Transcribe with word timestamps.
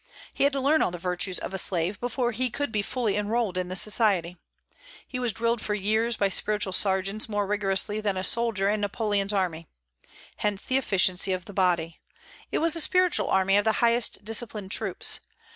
He 0.33 0.45
had 0.45 0.53
to 0.53 0.59
learn 0.59 0.81
all 0.81 0.89
the 0.89 0.97
virtues 0.97 1.37
of 1.37 1.53
a 1.53 1.59
slave 1.59 1.99
before 1.99 2.31
he 2.31 2.49
could 2.49 2.71
be 2.71 2.81
fully 2.81 3.15
enrolled 3.15 3.55
in 3.55 3.67
the 3.67 3.75
Society. 3.75 4.35
He 5.07 5.19
was 5.19 5.31
drilled 5.31 5.61
for 5.61 5.75
years 5.75 6.17
by 6.17 6.27
spiritual 6.27 6.73
sergeants 6.73 7.29
more 7.29 7.45
rigorously 7.45 8.01
than 8.01 8.17
a 8.17 8.23
soldier 8.23 8.67
in 8.67 8.81
Napoleon's 8.81 9.31
army: 9.31 9.67
hence 10.37 10.63
the 10.63 10.77
efficiency 10.79 11.33
of 11.33 11.45
the 11.45 11.53
body; 11.53 11.99
it 12.51 12.57
was 12.57 12.75
a 12.75 12.81
spiritual 12.81 13.27
army 13.29 13.57
of 13.57 13.63
the 13.63 13.73
highest 13.73 14.25
disciplined 14.25 14.71
troops. 14.71 15.19